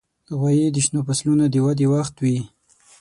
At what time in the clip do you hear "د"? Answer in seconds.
0.71-0.77, 1.49-1.55